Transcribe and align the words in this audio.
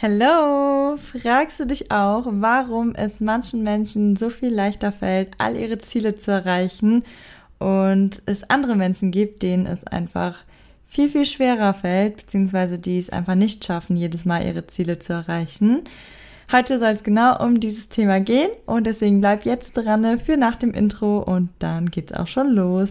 Hallo! 0.00 0.96
Fragst 0.96 1.58
du 1.58 1.66
dich 1.66 1.90
auch, 1.90 2.24
warum 2.30 2.94
es 2.94 3.18
manchen 3.18 3.64
Menschen 3.64 4.14
so 4.14 4.30
viel 4.30 4.54
leichter 4.54 4.92
fällt, 4.92 5.30
all 5.38 5.56
ihre 5.56 5.78
Ziele 5.78 6.14
zu 6.14 6.30
erreichen 6.30 7.02
und 7.58 8.22
es 8.24 8.48
andere 8.48 8.76
Menschen 8.76 9.10
gibt, 9.10 9.42
denen 9.42 9.66
es 9.66 9.84
einfach 9.88 10.38
viel, 10.86 11.08
viel 11.08 11.24
schwerer 11.24 11.74
fällt, 11.74 12.16
beziehungsweise 12.16 12.78
die 12.78 13.00
es 13.00 13.10
einfach 13.10 13.34
nicht 13.34 13.64
schaffen, 13.64 13.96
jedes 13.96 14.24
Mal 14.24 14.46
ihre 14.46 14.68
Ziele 14.68 15.00
zu 15.00 15.14
erreichen? 15.14 15.82
Heute 16.52 16.78
soll 16.78 16.90
es 16.90 17.02
genau 17.02 17.44
um 17.44 17.58
dieses 17.58 17.88
Thema 17.88 18.20
gehen 18.20 18.50
und 18.66 18.86
deswegen 18.86 19.20
bleib 19.20 19.46
jetzt 19.46 19.72
dran 19.72 20.20
für 20.20 20.36
nach 20.36 20.54
dem 20.54 20.74
Intro 20.74 21.18
und 21.18 21.48
dann 21.58 21.86
geht's 21.86 22.12
auch 22.12 22.28
schon 22.28 22.54
los. 22.54 22.90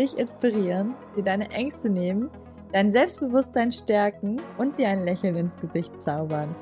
dich 0.00 0.18
inspirieren, 0.18 0.94
dir 1.16 1.22
deine 1.22 1.50
Ängste 1.50 1.88
nehmen, 1.88 2.30
dein 2.72 2.90
Selbstbewusstsein 2.90 3.70
stärken 3.70 4.40
und 4.58 4.78
dir 4.78 4.88
ein 4.88 5.04
Lächeln 5.04 5.36
ins 5.36 5.56
Gesicht 5.60 6.00
zaubern. 6.00 6.54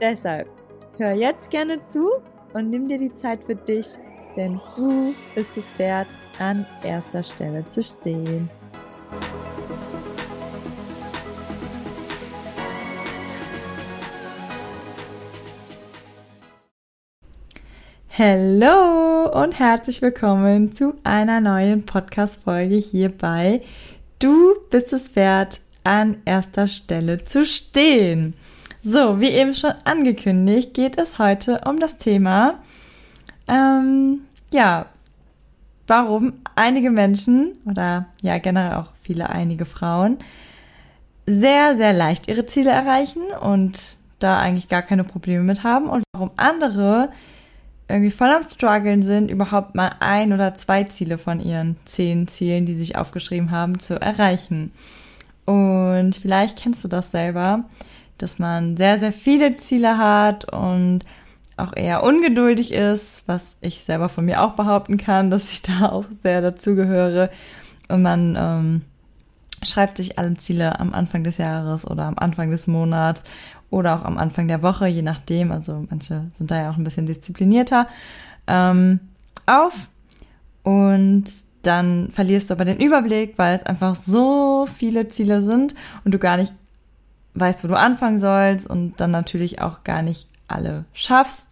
Deshalb, 0.00 0.48
hör 0.98 1.12
jetzt 1.12 1.50
gerne 1.50 1.80
zu 1.80 2.10
und 2.52 2.70
nimm 2.70 2.86
dir 2.86 2.98
die 2.98 3.12
Zeit 3.12 3.42
für 3.44 3.56
dich, 3.56 3.86
denn 4.36 4.60
du 4.76 5.14
bist 5.34 5.56
es 5.56 5.76
wert, 5.78 6.08
an 6.38 6.66
erster 6.82 7.22
Stelle 7.22 7.66
zu 7.68 7.82
stehen. 7.82 8.50
Hallo 18.16 19.28
und 19.42 19.58
herzlich 19.58 20.00
willkommen 20.00 20.70
zu 20.70 20.94
einer 21.02 21.40
neuen 21.40 21.84
Podcast-Folge 21.84 22.76
hier 22.76 23.08
bei 23.08 23.60
Du 24.20 24.54
bist 24.70 24.92
es 24.92 25.16
wert, 25.16 25.60
an 25.82 26.18
erster 26.24 26.68
Stelle 26.68 27.24
zu 27.24 27.44
stehen. 27.44 28.34
So, 28.84 29.18
wie 29.18 29.30
eben 29.30 29.52
schon 29.52 29.72
angekündigt, 29.82 30.74
geht 30.74 30.96
es 30.96 31.18
heute 31.18 31.62
um 31.66 31.80
das 31.80 31.96
Thema, 31.96 32.60
ähm, 33.48 34.20
ja, 34.52 34.86
warum 35.88 36.34
einige 36.54 36.90
Menschen 36.90 37.58
oder 37.68 38.06
ja 38.22 38.38
generell 38.38 38.76
auch 38.76 38.92
viele 39.02 39.28
einige 39.28 39.64
Frauen 39.64 40.18
sehr, 41.26 41.74
sehr 41.74 41.92
leicht 41.92 42.28
ihre 42.28 42.46
Ziele 42.46 42.70
erreichen 42.70 43.22
und 43.40 43.96
da 44.20 44.38
eigentlich 44.38 44.68
gar 44.68 44.82
keine 44.82 45.02
Probleme 45.02 45.42
mit 45.42 45.64
haben 45.64 45.88
und 45.88 46.04
warum 46.12 46.30
andere 46.36 47.08
irgendwie 47.88 48.10
voll 48.10 48.30
am 48.30 48.42
struggeln 48.42 49.02
sind, 49.02 49.30
überhaupt 49.30 49.74
mal 49.74 49.92
ein 50.00 50.32
oder 50.32 50.54
zwei 50.54 50.84
Ziele 50.84 51.18
von 51.18 51.40
ihren 51.40 51.76
zehn 51.84 52.28
Zielen, 52.28 52.66
die 52.66 52.74
sich 52.74 52.96
aufgeschrieben 52.96 53.50
haben, 53.50 53.78
zu 53.78 54.00
erreichen. 54.00 54.72
Und 55.44 56.16
vielleicht 56.16 56.58
kennst 56.58 56.82
du 56.84 56.88
das 56.88 57.10
selber, 57.10 57.64
dass 58.18 58.38
man 58.38 58.76
sehr, 58.76 58.98
sehr 58.98 59.12
viele 59.12 59.56
Ziele 59.58 59.98
hat 59.98 60.50
und 60.50 61.00
auch 61.56 61.76
eher 61.76 62.02
ungeduldig 62.02 62.72
ist, 62.72 63.24
was 63.26 63.58
ich 63.60 63.84
selber 63.84 64.08
von 64.08 64.24
mir 64.24 64.42
auch 64.42 64.54
behaupten 64.54 64.96
kann, 64.96 65.30
dass 65.30 65.50
ich 65.52 65.62
da 65.62 65.90
auch 65.90 66.06
sehr 66.22 66.40
dazugehöre. 66.40 67.30
Und 67.88 68.02
man 68.02 68.36
ähm, 68.38 68.82
schreibt 69.62 69.98
sich 69.98 70.18
alle 70.18 70.34
Ziele 70.36 70.80
am 70.80 70.94
Anfang 70.94 71.22
des 71.22 71.38
Jahres 71.38 71.86
oder 71.86 72.04
am 72.04 72.18
Anfang 72.18 72.50
des 72.50 72.66
Monats 72.66 73.22
oder 73.74 73.96
auch 73.98 74.04
am 74.04 74.18
Anfang 74.18 74.46
der 74.46 74.62
Woche, 74.62 74.86
je 74.86 75.02
nachdem. 75.02 75.50
Also 75.50 75.84
manche 75.90 76.26
sind 76.32 76.50
da 76.50 76.62
ja 76.62 76.70
auch 76.70 76.76
ein 76.76 76.84
bisschen 76.84 77.06
disziplinierter 77.06 77.88
ähm, 78.46 79.00
auf. 79.46 79.88
Und 80.62 81.24
dann 81.62 82.10
verlierst 82.10 82.48
du 82.48 82.54
aber 82.54 82.64
den 82.64 82.78
Überblick, 82.78 83.34
weil 83.36 83.56
es 83.56 83.64
einfach 83.64 83.96
so 83.96 84.66
viele 84.78 85.08
Ziele 85.08 85.42
sind 85.42 85.74
und 86.04 86.12
du 86.14 86.18
gar 86.18 86.36
nicht 86.36 86.52
weißt, 87.34 87.64
wo 87.64 87.68
du 87.68 87.76
anfangen 87.76 88.20
sollst 88.20 88.66
und 88.66 89.00
dann 89.00 89.10
natürlich 89.10 89.60
auch 89.60 89.82
gar 89.82 90.02
nicht 90.02 90.28
alle 90.46 90.84
schaffst. 90.92 91.48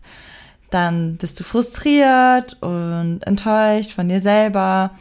Dann 0.71 1.17
bist 1.17 1.41
du 1.41 1.45
frustriert 1.45 2.57
und 2.63 3.21
enttäuscht 3.27 3.93
von 3.93 4.09
dir 4.09 4.21
selber, 4.21 4.93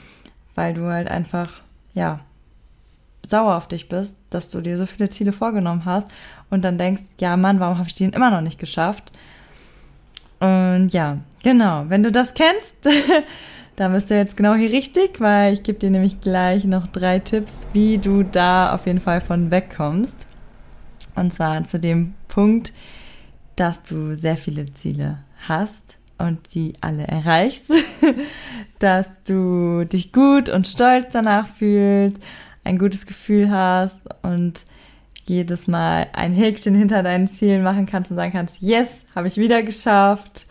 weil 0.55 0.73
du 0.73 0.87
halt 0.87 1.07
einfach, 1.07 1.61
ja, 1.93 2.19
sauer 3.31 3.55
auf 3.55 3.67
dich 3.67 3.89
bist, 3.89 4.15
dass 4.29 4.49
du 4.49 4.61
dir 4.61 4.77
so 4.77 4.85
viele 4.85 5.09
Ziele 5.09 5.31
vorgenommen 5.31 5.85
hast 5.85 6.07
und 6.51 6.63
dann 6.63 6.77
denkst, 6.77 7.03
ja 7.19 7.35
Mann, 7.35 7.59
warum 7.59 7.79
habe 7.79 7.87
ich 7.87 7.95
die 7.95 8.03
denn 8.03 8.13
immer 8.13 8.29
noch 8.29 8.41
nicht 8.41 8.59
geschafft? 8.59 9.11
Und 10.39 10.89
ja, 10.89 11.17
genau, 11.43 11.85
wenn 11.87 12.03
du 12.03 12.11
das 12.11 12.33
kennst, 12.33 12.75
dann 13.75 13.93
bist 13.93 14.09
du 14.09 14.15
jetzt 14.15 14.37
genau 14.37 14.53
hier 14.53 14.71
richtig, 14.71 15.19
weil 15.19 15.53
ich 15.53 15.63
gebe 15.63 15.79
dir 15.79 15.89
nämlich 15.89 16.21
gleich 16.21 16.65
noch 16.65 16.87
drei 16.87 17.19
Tipps, 17.19 17.67
wie 17.73 17.97
du 17.97 18.23
da 18.23 18.75
auf 18.75 18.85
jeden 18.85 18.99
Fall 18.99 19.21
von 19.21 19.49
wegkommst. 19.49 20.27
Und 21.15 21.33
zwar 21.33 21.63
zu 21.63 21.79
dem 21.79 22.13
Punkt, 22.27 22.73
dass 23.55 23.83
du 23.83 24.15
sehr 24.15 24.37
viele 24.37 24.73
Ziele 24.73 25.19
hast 25.47 25.97
und 26.17 26.53
die 26.53 26.73
alle 26.81 27.07
erreichst, 27.07 27.71
dass 28.79 29.07
du 29.25 29.83
dich 29.85 30.11
gut 30.11 30.49
und 30.49 30.67
stolz 30.67 31.07
danach 31.11 31.47
fühlst, 31.47 32.21
ein 32.63 32.77
gutes 32.77 33.05
Gefühl 33.05 33.49
hast 33.49 34.01
und 34.21 34.65
jedes 35.25 35.67
Mal 35.67 36.07
ein 36.13 36.33
Häkchen 36.33 36.75
hinter 36.75 37.03
deinen 37.03 37.27
Zielen 37.27 37.63
machen 37.63 37.85
kannst 37.85 38.11
und 38.11 38.17
sagen 38.17 38.33
kannst, 38.33 38.57
yes, 38.59 39.05
habe 39.15 39.27
ich 39.27 39.37
wieder 39.37 39.63
geschafft. 39.63 40.47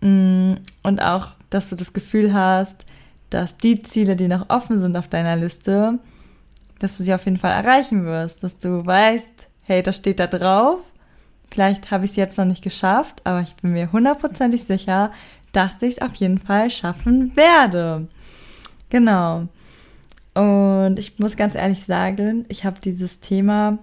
Mm, 0.00 0.54
und 0.82 1.02
auch, 1.02 1.34
dass 1.50 1.70
du 1.70 1.76
das 1.76 1.92
Gefühl 1.92 2.32
hast, 2.32 2.84
dass 3.30 3.56
die 3.56 3.82
Ziele, 3.82 4.16
die 4.16 4.28
noch 4.28 4.48
offen 4.50 4.78
sind 4.78 4.96
auf 4.96 5.08
deiner 5.08 5.36
Liste, 5.36 5.98
dass 6.78 6.98
du 6.98 7.04
sie 7.04 7.14
auf 7.14 7.24
jeden 7.24 7.38
Fall 7.38 7.52
erreichen 7.52 8.04
wirst, 8.04 8.42
dass 8.42 8.58
du 8.58 8.84
weißt, 8.84 9.48
hey, 9.62 9.82
das 9.82 9.96
steht 9.96 10.20
da 10.20 10.26
drauf. 10.26 10.80
Vielleicht 11.50 11.90
habe 11.90 12.04
ich 12.04 12.12
es 12.12 12.16
jetzt 12.16 12.38
noch 12.38 12.44
nicht 12.44 12.62
geschafft, 12.62 13.20
aber 13.24 13.40
ich 13.40 13.54
bin 13.56 13.72
mir 13.72 13.92
hundertprozentig 13.92 14.64
sicher, 14.64 15.12
dass 15.52 15.80
ich 15.80 15.96
es 15.96 16.02
auf 16.02 16.14
jeden 16.16 16.38
Fall 16.38 16.70
schaffen 16.70 17.34
werde. 17.36 18.08
Genau. 18.90 19.48
Und 20.36 20.98
ich 20.98 21.18
muss 21.18 21.38
ganz 21.38 21.54
ehrlich 21.54 21.86
sagen, 21.86 22.44
ich 22.48 22.66
habe 22.66 22.78
dieses 22.78 23.20
Thema 23.20 23.78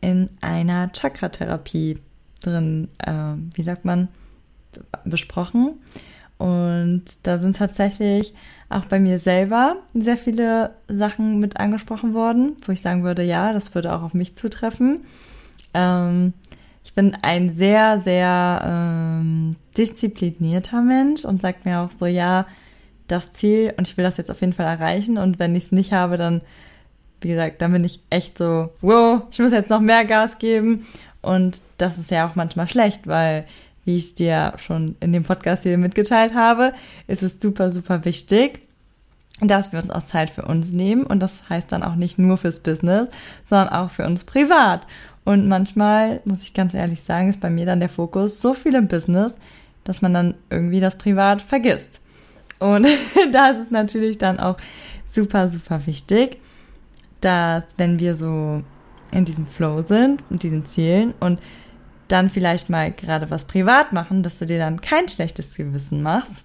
in 0.00 0.30
einer 0.40 0.92
Chakra-Therapie 0.92 1.98
drin, 2.40 2.86
äh, 2.98 3.34
wie 3.54 3.64
sagt 3.64 3.84
man, 3.84 4.06
besprochen. 5.04 5.80
Und 6.38 7.02
da 7.24 7.38
sind 7.38 7.56
tatsächlich 7.56 8.32
auch 8.68 8.84
bei 8.84 9.00
mir 9.00 9.18
selber 9.18 9.78
sehr 9.92 10.16
viele 10.16 10.76
Sachen 10.86 11.40
mit 11.40 11.58
angesprochen 11.58 12.14
worden, 12.14 12.56
wo 12.64 12.70
ich 12.70 12.80
sagen 12.80 13.02
würde, 13.02 13.24
ja, 13.24 13.52
das 13.52 13.74
würde 13.74 13.92
auch 13.92 14.02
auf 14.02 14.14
mich 14.14 14.36
zutreffen. 14.36 15.00
Ähm, 15.74 16.32
ich 16.84 16.94
bin 16.94 17.16
ein 17.22 17.52
sehr, 17.52 18.00
sehr 18.02 18.62
ähm, 18.64 19.50
disziplinierter 19.76 20.80
Mensch 20.80 21.24
und 21.24 21.42
sagt 21.42 21.64
mir 21.64 21.80
auch 21.80 21.90
so, 21.90 22.06
ja, 22.06 22.46
das 23.08 23.32
Ziel 23.32 23.74
und 23.76 23.88
ich 23.88 23.96
will 23.96 24.04
das 24.04 24.16
jetzt 24.16 24.30
auf 24.30 24.40
jeden 24.40 24.52
Fall 24.52 24.66
erreichen 24.66 25.18
und 25.18 25.38
wenn 25.38 25.56
ich 25.56 25.64
es 25.64 25.72
nicht 25.72 25.92
habe, 25.92 26.16
dann 26.16 26.42
wie 27.20 27.28
gesagt, 27.28 27.62
dann 27.62 27.72
bin 27.72 27.84
ich 27.84 28.00
echt 28.10 28.38
so, 28.38 28.70
wow, 28.80 29.22
ich 29.30 29.38
muss 29.38 29.52
jetzt 29.52 29.70
noch 29.70 29.80
mehr 29.80 30.04
Gas 30.04 30.38
geben. 30.38 30.86
Und 31.20 31.62
das 31.78 31.98
ist 31.98 32.10
ja 32.10 32.28
auch 32.28 32.36
manchmal 32.36 32.68
schlecht, 32.68 33.06
weil, 33.06 33.44
wie 33.84 33.96
ich 33.96 34.04
es 34.04 34.14
dir 34.14 34.54
schon 34.56 34.96
in 35.00 35.12
dem 35.12 35.24
Podcast 35.24 35.64
hier 35.64 35.78
mitgeteilt 35.78 36.34
habe, 36.34 36.72
ist 37.06 37.22
es 37.22 37.40
super, 37.40 37.70
super 37.70 38.04
wichtig, 38.04 38.60
dass 39.40 39.72
wir 39.72 39.80
uns 39.80 39.90
auch 39.90 40.04
Zeit 40.04 40.30
für 40.30 40.44
uns 40.44 40.72
nehmen. 40.72 41.04
Und 41.04 41.20
das 41.20 41.48
heißt 41.48 41.72
dann 41.72 41.82
auch 41.82 41.96
nicht 41.96 42.18
nur 42.18 42.38
fürs 42.38 42.60
Business, 42.60 43.08
sondern 43.48 43.68
auch 43.70 43.90
für 43.90 44.06
uns 44.06 44.24
privat. 44.24 44.86
Und 45.24 45.48
manchmal, 45.48 46.20
muss 46.24 46.42
ich 46.42 46.54
ganz 46.54 46.72
ehrlich 46.74 47.02
sagen, 47.02 47.28
ist 47.28 47.40
bei 47.40 47.50
mir 47.50 47.66
dann 47.66 47.80
der 47.80 47.88
Fokus 47.88 48.40
so 48.40 48.54
viel 48.54 48.74
im 48.74 48.88
Business, 48.88 49.34
dass 49.84 50.02
man 50.02 50.14
dann 50.14 50.34
irgendwie 50.50 50.80
das 50.80 50.96
Privat 50.96 51.42
vergisst. 51.42 52.00
Und 52.58 52.86
da 53.32 53.50
ist 53.50 53.64
es 53.64 53.70
natürlich 53.70 54.18
dann 54.18 54.40
auch 54.40 54.56
super, 55.06 55.48
super 55.48 55.86
wichtig, 55.86 56.38
dass 57.20 57.64
wenn 57.76 57.98
wir 57.98 58.16
so 58.16 58.62
in 59.10 59.24
diesem 59.24 59.46
Flow 59.46 59.82
sind 59.82 60.22
und 60.30 60.42
diesen 60.42 60.66
Zielen 60.66 61.14
und 61.20 61.40
dann 62.08 62.30
vielleicht 62.30 62.70
mal 62.70 62.90
gerade 62.92 63.30
was 63.30 63.44
privat 63.44 63.92
machen, 63.92 64.22
dass 64.22 64.38
du 64.38 64.46
dir 64.46 64.58
dann 64.58 64.80
kein 64.80 65.08
schlechtes 65.08 65.54
Gewissen 65.54 66.02
machst, 66.02 66.44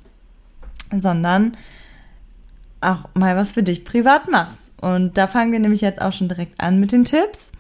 sondern 0.96 1.58
auch 2.82 3.10
mal 3.14 3.36
was 3.36 3.54
für 3.54 3.64
dich 3.64 3.86
privat 3.86 4.30
machst. 4.30 4.72
Und 4.82 5.18
da 5.18 5.28
fangen 5.28 5.54
wir 5.54 5.60
nämlich 5.60 5.82
jetzt 5.82 6.02
auch 6.02 6.12
schon 6.12 6.28
direkt 6.28 6.60
an 6.60 6.80
mit 6.80 6.92
den 6.92 7.06
Tipps. 7.06 7.54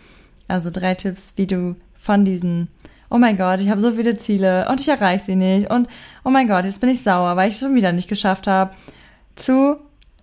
Also 0.49 0.69
drei 0.69 0.95
Tipps, 0.95 1.33
wie 1.37 1.47
du 1.47 1.77
von 1.97 2.25
diesen, 2.25 2.67
oh 3.13 3.19
mein 3.19 3.37
Gott, 3.37 3.61
ich 3.61 3.69
habe 3.69 3.79
so 3.79 3.91
viele 3.91 4.17
Ziele 4.17 4.67
und 4.69 4.81
ich 4.81 4.89
erreiche 4.89 5.25
sie 5.25 5.35
nicht 5.35 5.69
und 5.69 5.87
oh 6.25 6.31
mein 6.31 6.47
Gott, 6.47 6.65
jetzt 6.65 6.81
bin 6.81 6.89
ich 6.89 7.03
sauer, 7.03 7.35
weil 7.35 7.47
ich 7.47 7.53
es 7.53 7.59
schon 7.59 7.75
wieder 7.75 7.91
nicht 7.91 8.09
geschafft 8.09 8.47
habe, 8.47 8.73
zu, 9.35 9.77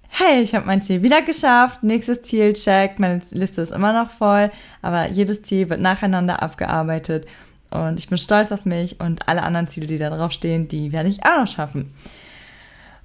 hey, 0.08 0.42
ich 0.42 0.56
habe 0.56 0.66
mein 0.66 0.82
Ziel 0.82 1.04
wieder 1.04 1.22
geschafft, 1.22 1.84
nächstes 1.84 2.22
Ziel, 2.22 2.52
check, 2.54 2.98
meine 2.98 3.20
Liste 3.30 3.62
ist 3.62 3.70
immer 3.70 3.92
noch 3.92 4.10
voll, 4.10 4.50
aber 4.82 5.08
jedes 5.08 5.42
Ziel 5.42 5.70
wird 5.70 5.80
nacheinander 5.80 6.42
abgearbeitet 6.42 7.26
und 7.70 8.00
ich 8.00 8.08
bin 8.08 8.18
stolz 8.18 8.50
auf 8.50 8.64
mich 8.64 8.98
und 8.98 9.28
alle 9.28 9.44
anderen 9.44 9.68
Ziele, 9.68 9.86
die 9.86 9.98
da 9.98 10.10
drauf 10.10 10.32
stehen, 10.32 10.66
die 10.66 10.90
werde 10.90 11.08
ich 11.08 11.24
auch 11.24 11.38
noch 11.38 11.46
schaffen. 11.46 11.94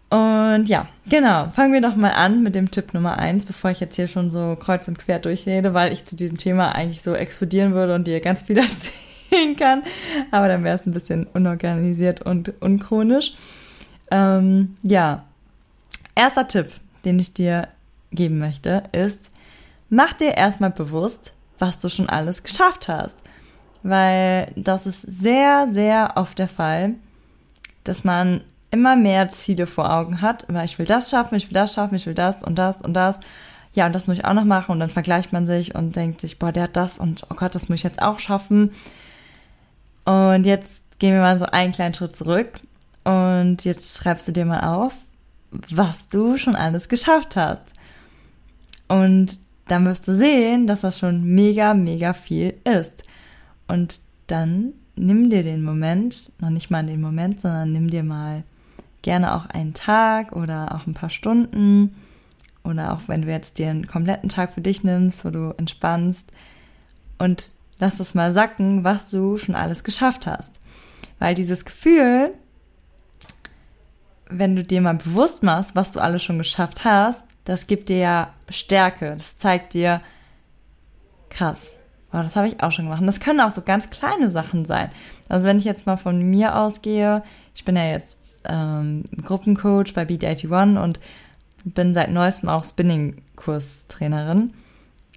Und 0.09 0.65
ja, 0.65 0.87
genau. 1.09 1.49
Fangen 1.49 1.73
wir 1.73 1.81
doch 1.81 1.95
mal 1.95 2.11
an 2.11 2.41
mit 2.41 2.55
dem 2.55 2.71
Tipp 2.71 2.93
Nummer 2.93 3.17
eins, 3.19 3.45
bevor 3.45 3.71
ich 3.71 3.79
jetzt 3.79 3.95
hier 3.95 4.07
schon 4.07 4.31
so 4.31 4.55
kreuz 4.55 4.87
und 4.87 4.97
quer 4.97 5.19
durchrede, 5.19 5.73
weil 5.73 5.91
ich 5.91 6.05
zu 6.05 6.15
diesem 6.15 6.37
Thema 6.37 6.73
eigentlich 6.73 7.03
so 7.03 7.13
explodieren 7.13 7.73
würde 7.73 7.93
und 7.93 8.07
dir 8.07 8.19
ganz 8.21 8.43
viel 8.43 8.55
erzählen 9.31 9.55
kann. 9.55 9.83
Aber 10.31 10.47
dann 10.47 10.63
wäre 10.63 10.75
es 10.75 10.85
ein 10.85 10.93
bisschen 10.93 11.27
unorganisiert 11.27 12.21
und 12.21 12.53
unchronisch. 12.61 13.33
Ähm, 14.11 14.75
ja, 14.83 15.25
erster 16.15 16.47
Tipp, 16.47 16.71
den 17.03 17.19
ich 17.19 17.33
dir 17.33 17.67
geben 18.11 18.39
möchte, 18.39 18.83
ist, 18.91 19.31
mach 19.89 20.13
dir 20.13 20.35
erstmal 20.35 20.71
bewusst, 20.71 21.33
was 21.59 21.77
du 21.77 21.89
schon 21.89 22.09
alles 22.09 22.43
geschafft 22.43 22.87
hast. 22.87 23.17
Weil 23.83 24.51
das 24.55 24.87
ist 24.87 25.01
sehr, 25.01 25.67
sehr 25.69 26.13
oft 26.15 26.39
der 26.39 26.47
Fall, 26.47 26.95
dass 27.83 28.03
man 28.03 28.41
immer 28.71 28.95
mehr 28.95 29.29
Ziele 29.29 29.67
vor 29.67 29.91
Augen 29.91 30.21
hat. 30.21 30.43
Immer, 30.43 30.63
ich 30.63 30.79
will 30.79 30.87
das 30.87 31.11
schaffen, 31.11 31.35
ich 31.35 31.47
will 31.47 31.53
das 31.53 31.73
schaffen, 31.73 31.95
ich 31.95 32.07
will 32.07 32.15
das 32.15 32.43
und 32.43 32.55
das 32.55 32.81
und 32.81 32.93
das. 32.93 33.19
Ja, 33.73 33.85
und 33.85 33.93
das 33.93 34.07
muss 34.07 34.17
ich 34.17 34.25
auch 34.25 34.33
noch 34.33 34.45
machen. 34.45 34.71
Und 34.71 34.79
dann 34.79 34.89
vergleicht 34.89 35.33
man 35.33 35.45
sich 35.45 35.75
und 35.75 35.95
denkt 35.95 36.21
sich, 36.21 36.39
boah, 36.39 36.51
der 36.51 36.63
hat 36.63 36.75
das 36.75 36.97
und 36.97 37.27
oh 37.29 37.35
Gott, 37.35 37.53
das 37.53 37.69
muss 37.69 37.79
ich 37.79 37.83
jetzt 37.83 38.01
auch 38.01 38.19
schaffen. 38.19 38.71
Und 40.05 40.45
jetzt 40.45 40.83
gehen 40.99 41.13
wir 41.13 41.21
mal 41.21 41.39
so 41.39 41.45
einen 41.45 41.71
kleinen 41.71 41.93
Schritt 41.93 42.15
zurück. 42.15 42.59
Und 43.03 43.65
jetzt 43.65 43.97
schreibst 43.97 44.27
du 44.27 44.31
dir 44.31 44.45
mal 44.45 44.61
auf, 44.61 44.93
was 45.51 46.09
du 46.09 46.37
schon 46.37 46.55
alles 46.55 46.89
geschafft 46.89 47.35
hast. 47.35 47.73
Und 48.87 49.39
dann 49.67 49.85
wirst 49.85 50.07
du 50.07 50.15
sehen, 50.15 50.67
dass 50.67 50.81
das 50.81 50.99
schon 50.99 51.23
mega, 51.23 51.73
mega 51.73 52.13
viel 52.13 52.55
ist. 52.63 53.03
Und 53.67 53.99
dann 54.27 54.73
nimm 54.95 55.29
dir 55.29 55.43
den 55.43 55.63
Moment, 55.63 56.31
noch 56.39 56.49
nicht 56.49 56.69
mal 56.69 56.85
den 56.85 57.01
Moment, 57.01 57.41
sondern 57.41 57.71
nimm 57.71 57.89
dir 57.89 58.03
mal 58.03 58.43
gerne 59.01 59.35
auch 59.35 59.45
einen 59.47 59.73
Tag 59.73 60.35
oder 60.35 60.73
auch 60.73 60.87
ein 60.87 60.93
paar 60.93 61.09
Stunden 61.09 61.95
oder 62.63 62.93
auch 62.93 63.01
wenn 63.07 63.21
du 63.21 63.29
jetzt 63.29 63.59
dir 63.59 63.69
einen 63.69 63.85
kompletten 63.85 64.29
Tag 64.29 64.53
für 64.53 64.61
dich 64.61 64.83
nimmst, 64.83 65.23
wo 65.23 65.29
du 65.29 65.53
entspannst 65.57 66.31
und 67.19 67.53
lass 67.79 67.99
es 67.99 68.13
mal 68.13 68.31
sacken, 68.33 68.83
was 68.83 69.09
du 69.09 69.37
schon 69.37 69.55
alles 69.55 69.83
geschafft 69.83 70.27
hast. 70.27 70.59
Weil 71.19 71.35
dieses 71.35 71.65
Gefühl, 71.65 72.33
wenn 74.29 74.55
du 74.55 74.63
dir 74.63 74.81
mal 74.81 74.95
bewusst 74.95 75.43
machst, 75.43 75.75
was 75.75 75.91
du 75.91 75.99
alles 75.99 76.23
schon 76.23 76.37
geschafft 76.37 76.83
hast, 76.83 77.23
das 77.43 77.67
gibt 77.67 77.89
dir 77.89 77.97
ja 77.97 78.33
Stärke. 78.49 79.11
Das 79.11 79.37
zeigt 79.37 79.73
dir, 79.73 80.01
krass, 81.29 81.77
oh, 82.11 82.17
das 82.17 82.35
habe 82.35 82.47
ich 82.47 82.61
auch 82.61 82.71
schon 82.71 82.85
gemacht. 82.85 83.01
Und 83.01 83.07
das 83.07 83.19
können 83.19 83.41
auch 83.41 83.51
so 83.51 83.61
ganz 83.61 83.89
kleine 83.89 84.29
Sachen 84.29 84.65
sein. 84.65 84.89
Also 85.29 85.47
wenn 85.47 85.57
ich 85.57 85.65
jetzt 85.65 85.85
mal 85.85 85.97
von 85.97 86.21
mir 86.21 86.55
ausgehe, 86.55 87.23
ich 87.53 87.65
bin 87.65 87.75
ja 87.75 87.85
jetzt 87.85 88.17
ähm, 88.45 89.03
Gruppencoach 89.23 89.93
bei 89.93 90.03
Beat81 90.03 90.81
und 90.81 90.99
bin 91.63 91.93
seit 91.93 92.11
neuestem 92.11 92.49
auch 92.49 92.63
Spinning-Kurstrainerin 92.63 94.53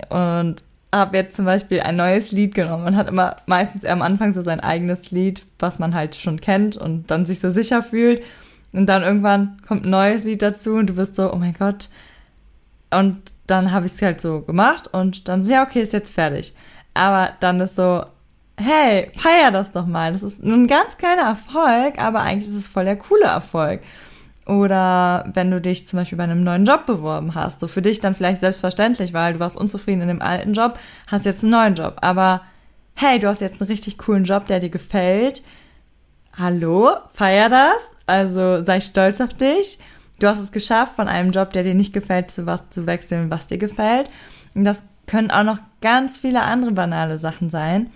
und 0.09 0.65
habe 0.93 1.17
jetzt 1.17 1.37
zum 1.37 1.44
Beispiel 1.44 1.81
ein 1.81 1.96
neues 1.96 2.32
Lied 2.32 2.55
genommen. 2.55 2.85
Man 2.85 2.96
hat 2.96 3.08
immer 3.08 3.37
meistens 3.46 3.85
am 3.85 4.02
Anfang 4.02 4.32
so 4.32 4.43
sein 4.43 4.61
eigenes 4.61 5.11
Lied, 5.11 5.46
was 5.58 5.79
man 5.79 5.94
halt 5.94 6.17
schon 6.17 6.40
kennt 6.40 6.76
und 6.76 7.11
dann 7.11 7.26
sich 7.26 7.40
so 7.40 7.50
sicher 7.50 7.82
fühlt. 7.82 8.23
Und 8.73 8.87
dann 8.87 9.02
irgendwann 9.02 9.61
kommt 9.67 9.87
ein 9.87 9.90
neues 9.90 10.25
Lied 10.25 10.43
dazu 10.43 10.75
und 10.75 10.88
du 10.88 10.94
bist 10.94 11.14
so, 11.14 11.32
oh 11.32 11.37
mein 11.37 11.55
Gott. 11.55 11.88
Und 12.90 13.32
dann 13.46 13.73
habe 13.73 13.87
ich 13.87 13.93
es 13.93 14.02
halt 14.02 14.20
so 14.20 14.40
gemacht 14.43 14.88
und 14.93 15.29
dann 15.29 15.43
so, 15.43 15.52
ja, 15.52 15.62
okay, 15.62 15.82
ist 15.82 15.93
jetzt 15.93 16.12
fertig. 16.12 16.55
Aber 16.94 17.31
dann 17.40 17.61
ist 17.61 17.76
so, 17.76 18.05
hey, 18.58 19.11
feier 19.17 19.50
das 19.50 19.73
doch 19.73 19.87
mal. 19.87 20.12
Das 20.12 20.23
ist 20.23 20.43
ein 20.43 20.67
ganz 20.67 20.99
kleiner 20.99 21.23
Erfolg, 21.23 21.99
aber 21.99 22.20
eigentlich 22.20 22.49
ist 22.49 22.56
es 22.56 22.69
voll 22.69 22.85
der 22.85 22.96
coole 22.96 23.26
Erfolg. 23.26 23.82
Oder 24.49 25.29
wenn 25.35 25.50
du 25.50 25.61
dich 25.61 25.87
zum 25.87 25.99
Beispiel 25.99 26.17
bei 26.17 26.25
einem 26.25 26.43
neuen 26.43 26.65
Job 26.65 26.87
beworben 26.87 27.35
hast, 27.35 27.61
so 27.61 27.69
für 27.69 27.83
dich 27.83 28.00
dann 28.00 28.15
vielleicht 28.15 28.41
selbstverständlich, 28.41 29.12
weil 29.12 29.35
du 29.35 29.41
warst 29.41 29.59
unzufrieden 29.59 30.00
in 30.00 30.09
dem 30.09 30.23
alten 30.23 30.55
Job, 30.55 30.79
hast 31.06 31.27
jetzt 31.27 31.45
einen 31.45 31.53
neuen 31.53 31.75
Job. 31.75 31.99
Aber 32.00 32.41
hey, 32.95 33.19
du 33.19 33.29
hast 33.29 33.43
jetzt 33.43 33.61
einen 33.61 33.69
richtig 33.69 33.99
coolen 33.99 34.25
Job, 34.25 34.47
der 34.47 34.61
dir 34.61 34.71
gefällt. 34.71 35.43
Hallo, 36.33 36.91
feier 37.12 37.50
das. 37.50 37.77
Also 38.06 38.65
sei 38.65 38.81
stolz 38.81 39.21
auf 39.21 39.35
dich. 39.35 39.79
Du 40.19 40.27
hast 40.27 40.41
es 40.41 40.50
geschafft, 40.50 40.97
von 40.97 41.09
einem 41.09 41.31
Job, 41.31 41.53
der 41.53 41.62
dir 41.62 41.75
nicht 41.75 41.93
gefällt, 41.93 42.31
zu 42.31 42.47
was 42.47 42.71
zu 42.71 42.87
wechseln, 42.87 43.31
was 43.31 43.49
dir 43.49 43.59
gefällt. 43.59 44.11
Und 44.55 44.65
das 44.65 44.83
können 45.06 45.31
auch 45.31 45.45
noch 45.45 45.59
ganz 45.83 46.19
viele 46.19 46.41
andere 46.41 46.73
banale 46.73 47.19
Sachen 47.19 47.50
sein 47.50 47.91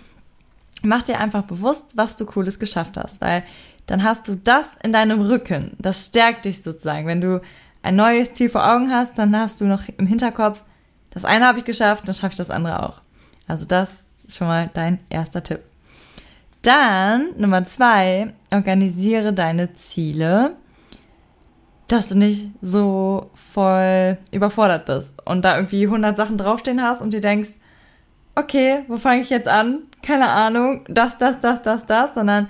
mach 0.82 1.02
dir 1.02 1.20
einfach 1.20 1.43
bewusst, 1.43 1.96
was 1.96 2.17
du 2.17 2.26
Cooles 2.26 2.58
geschafft 2.58 2.96
hast, 2.96 3.20
weil 3.20 3.44
dann 3.87 4.02
hast 4.02 4.29
du 4.29 4.37
das 4.37 4.76
in 4.82 4.93
deinem 4.93 5.20
Rücken. 5.20 5.76
Das 5.79 6.06
stärkt 6.06 6.44
dich 6.44 6.62
sozusagen. 6.62 7.06
Wenn 7.06 7.20
du 7.20 7.40
ein 7.82 7.96
neues 7.96 8.32
Ziel 8.32 8.49
vor 8.49 8.67
Augen 8.67 8.90
hast, 8.90 9.19
dann 9.19 9.37
hast 9.37 9.61
du 9.61 9.64
noch 9.64 9.82
im 9.96 10.06
Hinterkopf, 10.06 10.62
das 11.11 11.25
eine 11.25 11.46
habe 11.46 11.58
ich 11.58 11.64
geschafft, 11.64 12.06
dann 12.06 12.14
schaffe 12.14 12.32
ich 12.32 12.37
das 12.37 12.50
andere 12.50 12.82
auch. 12.82 13.00
Also 13.46 13.67
das 13.67 13.93
ist 14.26 14.37
schon 14.37 14.46
mal 14.46 14.70
dein 14.73 14.99
erster 15.11 15.43
Tipp. 15.43 15.61
Dann 16.62 17.31
Nummer 17.37 17.64
zwei, 17.64 18.35
organisiere 18.52 19.32
deine 19.32 19.75
Ziele, 19.75 20.56
dass 21.88 22.08
du 22.08 22.17
nicht 22.17 22.50
so 22.62 23.31
voll 23.52 24.17
überfordert 24.31 24.87
bist 24.87 25.26
und 25.26 25.44
da 25.44 25.56
irgendwie 25.56 25.85
100 25.85 26.17
Sachen 26.17 26.38
draufstehen 26.38 26.82
hast 26.82 27.02
und 27.02 27.12
dir 27.12 27.20
denkst, 27.20 27.50
okay, 28.34 28.81
wo 28.88 28.96
fange 28.96 29.23
ich 29.23 29.31
jetzt 29.31 29.49
an? 29.49 29.81
Keine 30.02 30.29
Ahnung, 30.29 30.84
das, 30.88 31.19
das, 31.19 31.40
das, 31.40 31.62
das, 31.62 31.87
das, 31.87 32.14
sondern 32.14 32.49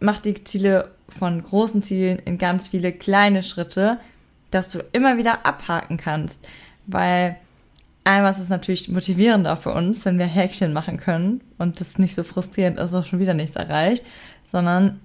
mach 0.00 0.20
die 0.20 0.34
Ziele 0.44 0.90
von 1.08 1.42
großen 1.42 1.82
Zielen 1.82 2.18
in 2.20 2.38
ganz 2.38 2.68
viele 2.68 2.92
kleine 2.92 3.42
Schritte, 3.42 3.98
dass 4.50 4.70
du 4.70 4.80
immer 4.92 5.16
wieder 5.16 5.46
abhaken 5.46 5.96
kannst. 5.96 6.38
Weil 6.86 7.36
einmal 8.04 8.30
ist 8.30 8.38
es 8.38 8.48
natürlich 8.48 8.88
motivierender 8.88 9.56
für 9.56 9.72
uns, 9.72 10.04
wenn 10.04 10.18
wir 10.18 10.26
Häkchen 10.26 10.72
machen 10.72 10.98
können 10.98 11.40
und 11.58 11.80
das 11.80 11.98
nicht 11.98 12.14
so 12.14 12.22
frustrierend 12.22 12.78
ist, 12.78 12.94
auch 12.94 13.04
schon 13.04 13.18
wieder 13.18 13.34
nichts 13.34 13.56
erreicht, 13.56 14.04
sondern 14.44 15.00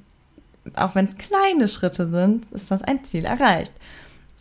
auch 0.75 0.93
wenn 0.93 1.07
es 1.07 1.17
kleine 1.17 1.67
Schritte 1.67 2.07
sind, 2.07 2.45
ist 2.51 2.69
das 2.69 2.84
ein 2.84 3.03
Ziel 3.03 3.25
erreicht. 3.25 3.74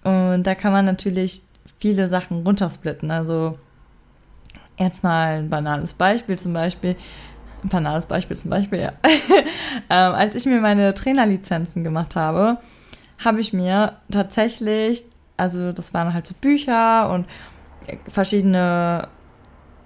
Und 0.05 0.43
da 0.45 0.55
kann 0.55 0.73
man 0.73 0.85
natürlich 0.85 1.43
viele 1.79 2.09
Sachen 2.09 2.43
runtersplitten. 2.43 3.11
Also 3.11 3.59
Jetzt 4.81 5.05
mal 5.05 5.41
ein 5.41 5.51
banales 5.51 5.93
Beispiel 5.93 6.39
zum 6.39 6.55
Beispiel. 6.55 6.97
Ein 7.63 7.69
banales 7.69 8.07
Beispiel 8.07 8.37
zum 8.39 8.51
Beispiel, 8.51 8.81
ja. 8.81 8.93
ähm, 9.91 10.15
als 10.15 10.35
ich 10.35 10.47
mir 10.47 10.63
meine 10.63 10.95
Trainerlizenzen 10.95 11.85
gemacht 11.85 12.17
habe, 12.17 12.57
habe 13.23 13.41
ich 13.41 13.53
mir 13.53 13.99
tatsächlich, 14.11 15.05
also 15.37 15.73
das 15.73 15.93
waren 15.93 16.15
halt 16.15 16.27
so 16.27 16.35
Bücher 16.41 17.11
und 17.11 17.27
verschiedene, 18.09 19.09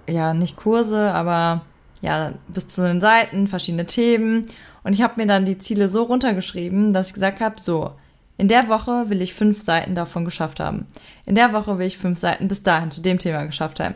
ja, 0.07 0.33
nicht 0.33 0.55
Kurse, 0.55 1.13
aber 1.13 1.65
ja, 2.01 2.31
bis 2.47 2.69
zu 2.69 2.83
den 2.83 3.01
Seiten, 3.01 3.47
verschiedene 3.49 3.85
Themen. 3.85 4.47
Und 4.83 4.93
ich 4.93 5.01
habe 5.01 5.15
mir 5.17 5.27
dann 5.27 5.43
die 5.43 5.57
Ziele 5.57 5.89
so 5.89 6.03
runtergeschrieben, 6.03 6.93
dass 6.93 7.07
ich 7.07 7.15
gesagt 7.15 7.41
habe, 7.41 7.59
so, 7.59 7.91
in 8.37 8.47
der 8.47 8.69
Woche 8.69 9.09
will 9.09 9.21
ich 9.21 9.33
fünf 9.33 9.61
Seiten 9.61 9.93
davon 9.93 10.23
geschafft 10.23 10.61
haben. 10.61 10.85
In 11.25 11.35
der 11.35 11.51
Woche 11.51 11.77
will 11.77 11.87
ich 11.87 11.97
fünf 11.97 12.17
Seiten 12.17 12.47
bis 12.47 12.63
dahin 12.63 12.91
zu 12.91 13.01
dem 13.01 13.19
Thema 13.19 13.43
geschafft 13.43 13.81
haben 13.81 13.95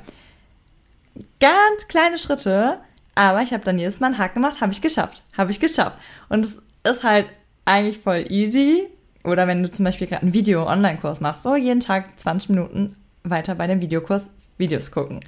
ganz 1.39 1.88
kleine 1.88 2.17
Schritte, 2.17 2.79
aber 3.15 3.41
ich 3.41 3.53
habe 3.53 3.63
dann 3.63 3.79
jedes 3.79 3.99
Mal 3.99 4.07
einen 4.07 4.17
Hack 4.17 4.33
gemacht, 4.33 4.61
habe 4.61 4.71
ich 4.71 4.81
geschafft, 4.81 5.23
habe 5.38 5.51
ich 5.51 5.59
geschafft. 5.59 5.97
Und 6.29 6.45
es 6.45 6.61
ist 6.83 7.03
halt 7.03 7.29
eigentlich 7.65 7.99
voll 7.99 8.25
easy. 8.29 8.88
Oder 9.23 9.47
wenn 9.47 9.61
du 9.61 9.69
zum 9.69 9.85
Beispiel 9.85 10.07
gerade 10.07 10.23
einen 10.23 10.33
Video-Online-Kurs 10.33 11.19
machst, 11.19 11.43
so 11.43 11.55
jeden 11.55 11.81
Tag 11.81 12.19
20 12.19 12.49
Minuten 12.49 12.95
weiter 13.23 13.55
bei 13.55 13.67
dem 13.67 13.81
Videokurs 13.81 14.31
Videos 14.57 14.91
gucken. 14.91 15.19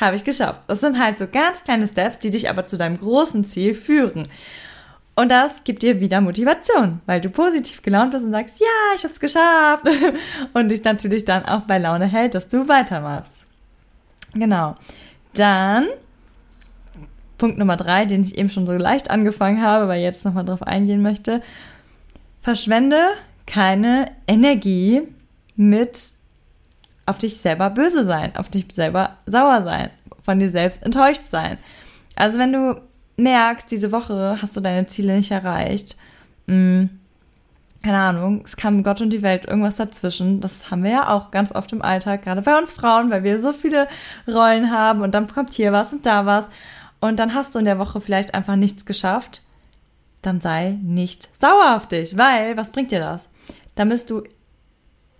Habe 0.00 0.16
ich 0.16 0.24
geschafft. 0.24 0.60
Das 0.68 0.80
sind 0.80 0.98
halt 0.98 1.18
so 1.18 1.26
ganz 1.26 1.64
kleine 1.64 1.86
Steps, 1.88 2.18
die 2.18 2.30
dich 2.30 2.48
aber 2.48 2.66
zu 2.66 2.78
deinem 2.78 2.98
großen 2.98 3.44
Ziel 3.44 3.74
führen. 3.74 4.22
Und 5.14 5.30
das 5.30 5.64
gibt 5.64 5.82
dir 5.82 6.00
wieder 6.00 6.20
Motivation, 6.20 7.00
weil 7.04 7.20
du 7.20 7.28
positiv 7.28 7.82
gelaunt 7.82 8.12
bist 8.12 8.24
und 8.24 8.32
sagst, 8.32 8.58
ja, 8.60 8.94
ich 8.96 9.04
habe 9.04 9.12
es 9.12 9.20
geschafft. 9.20 9.84
Und 10.54 10.68
dich 10.68 10.82
natürlich 10.84 11.26
dann 11.26 11.44
auch 11.44 11.62
bei 11.62 11.76
Laune 11.76 12.06
hält, 12.06 12.34
dass 12.34 12.48
du 12.48 12.66
weitermachst. 12.66 13.32
Genau. 14.32 14.76
Dann 15.34 15.86
Punkt 17.38 17.58
Nummer 17.58 17.76
drei, 17.76 18.04
den 18.04 18.20
ich 18.20 18.38
eben 18.38 18.50
schon 18.50 18.68
so 18.68 18.72
leicht 18.72 19.10
angefangen 19.10 19.62
habe, 19.62 19.88
weil 19.88 19.98
ich 19.98 20.04
jetzt 20.04 20.24
nochmal 20.24 20.44
drauf 20.44 20.62
eingehen 20.62 21.02
möchte. 21.02 21.42
Verschwende 22.40 23.00
keine 23.46 24.06
Energie 24.28 25.02
mit 25.56 25.98
auf 27.04 27.18
dich 27.18 27.38
selber 27.38 27.70
böse 27.70 28.04
sein, 28.04 28.36
auf 28.36 28.48
dich 28.48 28.66
selber 28.72 29.16
sauer 29.26 29.64
sein, 29.64 29.90
von 30.22 30.38
dir 30.38 30.50
selbst 30.50 30.84
enttäuscht 30.84 31.24
sein. 31.24 31.58
Also 32.14 32.38
wenn 32.38 32.52
du 32.52 32.80
merkst, 33.16 33.70
diese 33.70 33.90
Woche 33.90 34.38
hast 34.40 34.56
du 34.56 34.60
deine 34.60 34.86
Ziele 34.86 35.16
nicht 35.16 35.32
erreicht, 35.32 35.96
mh, 36.46 36.54
hm, 36.54 36.90
keine 37.82 37.98
Ahnung, 37.98 38.42
es 38.44 38.56
kam 38.56 38.82
Gott 38.82 39.00
und 39.00 39.10
die 39.10 39.22
Welt 39.22 39.46
irgendwas 39.46 39.76
dazwischen. 39.76 40.40
Das 40.40 40.70
haben 40.70 40.84
wir 40.84 40.90
ja 40.90 41.08
auch 41.08 41.30
ganz 41.30 41.52
oft 41.52 41.72
im 41.72 41.82
Alltag, 41.82 42.22
gerade 42.22 42.42
bei 42.42 42.56
uns 42.56 42.72
Frauen, 42.72 43.10
weil 43.10 43.24
wir 43.24 43.38
so 43.38 43.52
viele 43.52 43.88
Rollen 44.26 44.70
haben 44.70 45.02
und 45.02 45.14
dann 45.14 45.26
kommt 45.26 45.52
hier 45.52 45.72
was 45.72 45.92
und 45.92 46.06
da 46.06 46.26
was 46.26 46.48
und 47.00 47.18
dann 47.18 47.34
hast 47.34 47.54
du 47.54 47.58
in 47.58 47.64
der 47.64 47.78
Woche 47.78 48.00
vielleicht 48.00 48.34
einfach 48.34 48.56
nichts 48.56 48.86
geschafft. 48.86 49.42
Dann 50.22 50.40
sei 50.40 50.78
nicht 50.82 51.28
sauer 51.40 51.76
auf 51.76 51.88
dich, 51.88 52.16
weil 52.16 52.56
was 52.56 52.70
bringt 52.70 52.92
dir 52.92 53.00
das? 53.00 53.28
Dann 53.74 53.88
bist 53.88 54.10
du 54.10 54.22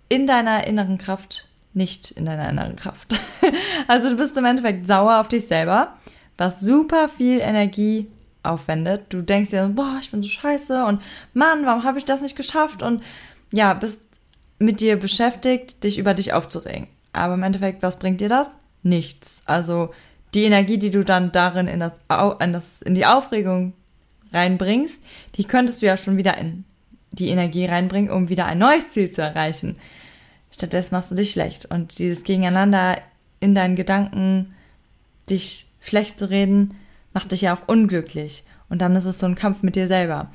in 0.07 0.27
deiner 0.27 0.65
inneren 0.65 0.97
Kraft 0.97 1.47
nicht 1.73 2.11
in 2.11 2.25
deiner 2.25 2.49
inneren 2.49 2.75
Kraft. 2.75 3.19
also 3.87 4.09
du 4.09 4.15
bist 4.15 4.37
im 4.37 4.45
Endeffekt 4.45 4.85
sauer 4.85 5.19
auf 5.19 5.27
dich 5.27 5.47
selber, 5.47 5.97
was 6.37 6.59
super 6.59 7.09
viel 7.09 7.39
Energie 7.39 8.07
aufwendet. 8.43 9.05
Du 9.09 9.21
denkst 9.21 9.49
dir, 9.49 9.67
boah, 9.69 9.97
ich 10.01 10.11
bin 10.11 10.21
so 10.21 10.29
scheiße 10.29 10.85
und 10.85 11.01
Mann, 11.33 11.65
warum 11.65 11.83
habe 11.83 11.97
ich 11.97 12.05
das 12.05 12.21
nicht 12.21 12.35
geschafft? 12.35 12.83
Und 12.83 13.01
ja, 13.51 13.73
bist 13.73 14.01
mit 14.59 14.81
dir 14.81 14.97
beschäftigt, 14.97 15.83
dich 15.83 15.97
über 15.97 16.13
dich 16.13 16.33
aufzuregen. 16.33 16.87
Aber 17.11 17.33
im 17.35 17.43
Endeffekt, 17.43 17.83
was 17.83 17.99
bringt 17.99 18.21
dir 18.21 18.29
das? 18.29 18.49
Nichts. 18.81 19.43
Also 19.45 19.93
die 20.33 20.43
Energie, 20.43 20.77
die 20.77 20.91
du 20.91 21.03
dann 21.03 21.31
darin 21.31 21.67
in, 21.67 21.79
das, 21.79 21.93
in, 22.39 22.53
das, 22.53 22.81
in 22.81 22.95
die 22.95 23.05
Aufregung 23.05 23.73
reinbringst, 24.31 25.01
die 25.35 25.43
könntest 25.43 25.81
du 25.81 25.85
ja 25.85 25.95
schon 25.95 26.17
wieder 26.17 26.37
in 26.37 26.65
die 27.11 27.29
Energie 27.29 27.65
reinbringen, 27.65 28.11
um 28.11 28.29
wieder 28.29 28.47
ein 28.47 28.57
neues 28.57 28.89
Ziel 28.89 29.11
zu 29.11 29.21
erreichen. 29.21 29.77
Stattdessen 30.51 30.95
machst 30.95 31.11
du 31.11 31.15
dich 31.15 31.31
schlecht. 31.31 31.65
Und 31.65 31.99
dieses 31.99 32.23
Gegeneinander 32.23 32.97
in 33.39 33.53
deinen 33.53 33.75
Gedanken, 33.75 34.55
dich 35.29 35.67
schlecht 35.81 36.17
zu 36.17 36.29
reden, 36.29 36.75
macht 37.13 37.31
dich 37.31 37.41
ja 37.41 37.55
auch 37.55 37.67
unglücklich. 37.67 38.43
Und 38.69 38.81
dann 38.81 38.95
ist 38.95 39.05
es 39.05 39.19
so 39.19 39.25
ein 39.25 39.35
Kampf 39.35 39.63
mit 39.63 39.75
dir 39.75 39.87
selber. 39.87 40.31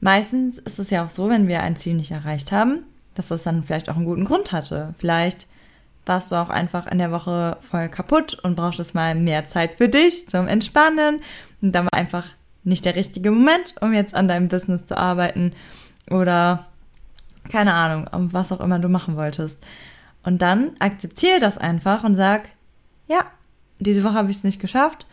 Meistens 0.00 0.58
ist 0.58 0.78
es 0.78 0.90
ja 0.90 1.04
auch 1.04 1.08
so, 1.08 1.30
wenn 1.30 1.48
wir 1.48 1.62
ein 1.62 1.76
Ziel 1.76 1.94
nicht 1.94 2.10
erreicht 2.10 2.52
haben, 2.52 2.84
dass 3.14 3.28
das 3.28 3.44
dann 3.44 3.62
vielleicht 3.62 3.88
auch 3.88 3.96
einen 3.96 4.04
guten 4.04 4.24
Grund 4.24 4.52
hatte. 4.52 4.94
Vielleicht 4.98 5.46
warst 6.04 6.30
du 6.30 6.36
auch 6.36 6.50
einfach 6.50 6.86
in 6.86 6.98
der 6.98 7.10
Woche 7.10 7.56
voll 7.60 7.88
kaputt 7.88 8.38
und 8.42 8.56
brauchtest 8.56 8.94
mal 8.94 9.14
mehr 9.14 9.46
Zeit 9.46 9.76
für 9.76 9.88
dich 9.88 10.28
zum 10.28 10.46
Entspannen. 10.46 11.22
Und 11.62 11.72
dann 11.72 11.84
war 11.84 11.98
einfach 11.98 12.26
nicht 12.64 12.84
der 12.84 12.96
richtige 12.96 13.30
Moment, 13.30 13.74
um 13.80 13.92
jetzt 13.92 14.14
an 14.14 14.28
deinem 14.28 14.48
Business 14.48 14.84
zu 14.84 14.98
arbeiten 14.98 15.52
oder 16.10 16.66
keine 17.50 17.74
Ahnung, 17.74 18.08
was 18.32 18.52
auch 18.52 18.60
immer 18.60 18.78
du 18.78 18.88
machen 18.88 19.16
wolltest. 19.16 19.62
Und 20.22 20.40
dann 20.42 20.72
akzeptiere 20.78 21.40
das 21.40 21.58
einfach 21.58 22.04
und 22.04 22.14
sag, 22.14 22.48
ja, 23.06 23.26
diese 23.78 24.04
Woche 24.04 24.14
habe 24.14 24.30
ich 24.30 24.38
es 24.38 24.44
nicht 24.44 24.60
geschafft, 24.60 25.06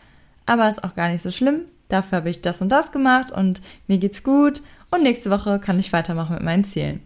aber 0.45 0.69
ist 0.69 0.83
auch 0.83 0.95
gar 0.95 1.10
nicht 1.10 1.21
so 1.21 1.31
schlimm. 1.31 1.62
Dafür 1.89 2.19
habe 2.19 2.29
ich 2.29 2.41
das 2.41 2.62
und 2.62 2.69
das 2.69 2.91
gemacht 2.91 3.31
und 3.31 3.62
mir 3.88 3.98
geht's 3.98 4.24
gut 4.24 4.62
und 4.91 5.03
nächste 5.03 5.29
Woche 5.29 5.60
kann 5.60 5.79
ich 5.79 5.93
weitermachen 5.93 6.36
mit 6.36 6.43
meinen 6.43 6.63
Zielen. 6.63 7.01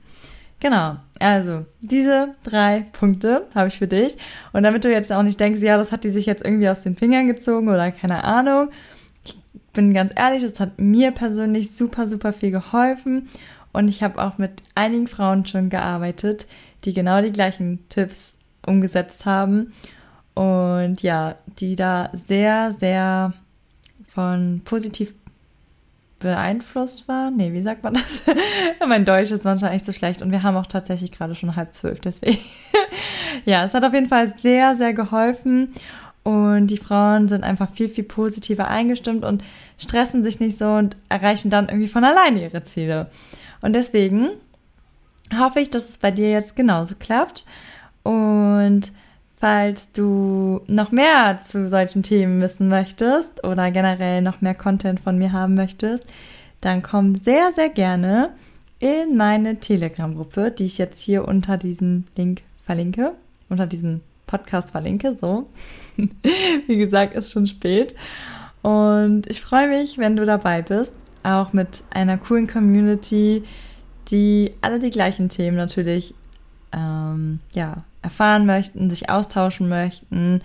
Genau, 0.59 0.95
also 1.19 1.65
diese 1.81 2.35
drei 2.43 2.85
Punkte 2.93 3.45
habe 3.53 3.67
ich 3.67 3.77
für 3.77 3.87
dich. 3.87 4.17
Und 4.53 4.63
damit 4.63 4.85
du 4.85 4.91
jetzt 4.91 5.11
auch 5.11 5.23
nicht 5.23 5.39
denkst, 5.39 5.61
ja, 5.61 5.77
das 5.77 5.91
hat 5.91 6.03
die 6.03 6.09
sich 6.09 6.25
jetzt 6.25 6.43
irgendwie 6.43 6.69
aus 6.69 6.81
den 6.81 6.95
Fingern 6.95 7.27
gezogen 7.27 7.67
oder 7.67 7.91
keine 7.91 8.23
Ahnung. 8.23 8.69
Ich 9.25 9.37
bin 9.73 9.93
ganz 9.93 10.13
ehrlich, 10.15 10.43
es 10.43 10.59
hat 10.59 10.79
mir 10.79 11.11
persönlich 11.11 11.75
super, 11.75 12.07
super 12.07 12.31
viel 12.31 12.51
geholfen. 12.51 13.29
Und 13.73 13.89
ich 13.89 14.01
habe 14.01 14.23
auch 14.23 14.37
mit 14.37 14.63
einigen 14.73 15.07
Frauen 15.07 15.45
schon 15.45 15.69
gearbeitet, 15.69 16.47
die 16.85 16.93
genau 16.93 17.21
die 17.21 17.33
gleichen 17.33 17.87
Tipps 17.89 18.37
umgesetzt 18.65 19.25
haben. 19.25 19.73
Und 20.35 21.01
ja, 21.01 21.35
die 21.59 21.75
da 21.75 22.09
sehr, 22.13 22.73
sehr 22.73 23.33
von 24.13 24.61
positiv 24.63 25.13
beeinflusst 26.19 27.07
waren. 27.07 27.35
Nee, 27.35 27.53
wie 27.53 27.61
sagt 27.61 27.83
man 27.83 27.93
das? 27.93 28.23
mein 28.87 29.05
Deutsch 29.05 29.31
ist 29.31 29.43
manchmal 29.43 29.73
echt 29.73 29.85
so 29.85 29.93
schlecht 29.93 30.21
und 30.21 30.31
wir 30.31 30.43
haben 30.43 30.55
auch 30.55 30.65
tatsächlich 30.65 31.11
gerade 31.11 31.35
schon 31.35 31.55
halb 31.55 31.73
zwölf, 31.73 31.99
deswegen. 31.99 32.39
ja, 33.45 33.63
es 33.65 33.73
hat 33.73 33.83
auf 33.83 33.93
jeden 33.93 34.09
Fall 34.09 34.33
sehr, 34.37 34.75
sehr 34.75 34.93
geholfen 34.93 35.73
und 36.23 36.67
die 36.67 36.77
Frauen 36.77 37.27
sind 37.27 37.43
einfach 37.43 37.69
viel, 37.71 37.89
viel 37.89 38.03
positiver 38.03 38.67
eingestimmt 38.67 39.23
und 39.23 39.43
stressen 39.77 40.23
sich 40.23 40.39
nicht 40.39 40.57
so 40.57 40.71
und 40.71 40.97
erreichen 41.09 41.51
dann 41.51 41.69
irgendwie 41.69 41.87
von 41.87 42.03
alleine 42.03 42.41
ihre 42.41 42.63
Ziele. 42.63 43.11
Und 43.61 43.73
deswegen 43.73 44.29
hoffe 45.37 45.59
ich, 45.59 45.69
dass 45.69 45.89
es 45.89 45.97
bei 45.99 46.11
dir 46.11 46.31
jetzt 46.31 46.55
genauso 46.55 46.95
klappt. 46.95 47.45
Und 48.03 48.91
falls 49.39 49.91
du 49.91 50.61
noch 50.67 50.91
mehr 50.91 51.39
zu 51.43 51.69
solchen 51.69 52.03
Themen 52.03 52.41
wissen 52.41 52.67
möchtest 52.67 53.43
oder 53.43 53.71
generell 53.71 54.21
noch 54.21 54.41
mehr 54.41 54.55
Content 54.55 54.99
von 54.99 55.17
mir 55.17 55.31
haben 55.31 55.55
möchtest, 55.55 56.05
dann 56.61 56.81
komm 56.81 57.15
sehr, 57.15 57.51
sehr 57.53 57.69
gerne 57.69 58.31
in 58.79 59.15
meine 59.17 59.59
Telegram-Gruppe, 59.59 60.51
die 60.51 60.65
ich 60.65 60.77
jetzt 60.77 60.99
hier 60.99 61.27
unter 61.27 61.57
diesem 61.57 62.05
Link 62.17 62.41
verlinke, 62.63 63.13
unter 63.49 63.67
diesem 63.67 64.01
Podcast 64.27 64.71
verlinke, 64.71 65.15
so. 65.19 65.47
Wie 66.67 66.77
gesagt, 66.77 67.15
ist 67.15 67.31
schon 67.31 67.47
spät. 67.47 67.95
Und 68.61 69.27
ich 69.27 69.41
freue 69.41 69.67
mich, 69.67 69.97
wenn 69.97 70.15
du 70.15 70.25
dabei 70.25 70.61
bist 70.61 70.93
auch 71.25 71.53
mit 71.53 71.83
einer 71.89 72.17
coolen 72.17 72.47
Community, 72.47 73.43
die 74.09 74.53
alle 74.61 74.79
die 74.79 74.91
gleichen 74.91 75.29
Themen 75.29 75.57
natürlich 75.57 76.13
ähm, 76.71 77.39
ja, 77.53 77.83
erfahren 78.05 78.45
möchten, 78.45 78.89
sich 78.89 79.09
austauschen 79.09 79.67
möchten. 79.67 80.41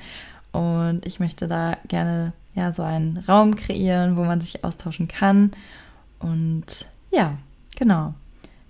Und 0.51 1.07
ich 1.07 1.21
möchte 1.21 1.47
da 1.47 1.77
gerne 1.87 2.33
ja 2.55 2.73
so 2.73 2.83
einen 2.83 3.19
Raum 3.19 3.55
kreieren, 3.55 4.17
wo 4.17 4.25
man 4.25 4.41
sich 4.41 4.65
austauschen 4.65 5.07
kann. 5.07 5.53
Und 6.19 6.87
ja, 7.11 7.37
genau. 7.77 8.15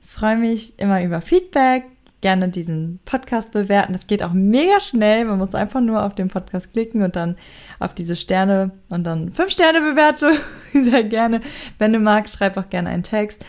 Ich 0.03 0.11
freue 0.11 0.37
mich 0.37 0.79
immer 0.79 1.03
über 1.03 1.23
Feedback 1.23 1.85
gerne 2.21 2.49
diesen 2.51 3.01
Podcast 3.05 3.53
bewerten. 3.53 3.93
Das 3.93 4.07
geht 4.07 4.23
auch 4.23 4.33
mega 4.33 4.79
schnell. 4.81 5.25
Man 5.25 5.39
muss 5.39 5.55
einfach 5.55 5.81
nur 5.81 6.03
auf 6.05 6.15
den 6.15 6.29
Podcast 6.29 6.73
klicken 6.73 7.03
und 7.03 7.17
dann 7.17 7.37
auf 7.79 7.95
diese 7.95 8.17
Sterne 8.17 8.73
und 8.91 9.05
dann 9.05 9.33
fünf 9.33 9.51
Sterne 9.51 9.81
Bewertung. 9.81 10.33
Sehr 10.73 11.05
gerne. 11.05 11.41
Wenn 11.79 11.93
du 11.93 11.99
magst, 11.99 12.37
schreib 12.37 12.57
auch 12.57 12.69
gerne 12.69 12.91
einen 12.91 13.03
Text 13.03 13.45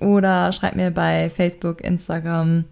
oder 0.00 0.52
schreib 0.52 0.74
mir 0.74 0.90
bei 0.90 1.30
Facebook, 1.30 1.82
Instagram 1.82 2.64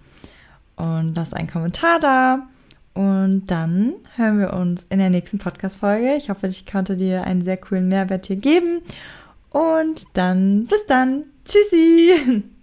und 0.77 1.15
lass 1.15 1.35
einen 1.35 1.49
Kommentar 1.49 2.01
da. 2.01 2.49
Und 2.95 3.47
dann 3.47 3.95
hören 4.17 4.39
wir 4.39 4.53
uns 4.53 4.85
in 4.85 4.99
der 4.99 5.11
nächsten 5.11 5.39
Podcast-Folge. 5.39 6.15
Ich 6.15 6.31
hoffe, 6.31 6.47
ich 6.47 6.65
konnte 6.65 6.97
dir 6.97 7.25
einen 7.25 7.43
sehr 7.43 7.57
coolen 7.57 7.89
Mehrwert 7.89 8.27
hier 8.27 8.37
geben. 8.37 8.83
Und 9.51 10.05
dann 10.15 10.67
bis 10.67 10.87
dann. 10.87 11.25
Tschüssi! 11.45 12.45